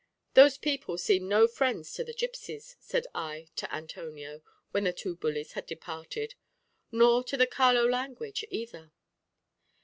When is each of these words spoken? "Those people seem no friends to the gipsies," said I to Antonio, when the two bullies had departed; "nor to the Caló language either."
"Those 0.33 0.57
people 0.57 0.97
seem 0.97 1.27
no 1.27 1.45
friends 1.45 1.93
to 1.93 2.03
the 2.03 2.15
gipsies," 2.15 2.75
said 2.79 3.05
I 3.13 3.49
to 3.55 3.71
Antonio, 3.71 4.41
when 4.71 4.85
the 4.85 4.93
two 4.93 5.15
bullies 5.15 5.51
had 5.51 5.67
departed; 5.67 6.33
"nor 6.91 7.23
to 7.25 7.37
the 7.37 7.45
Caló 7.45 7.87
language 7.87 8.43
either." 8.49 8.93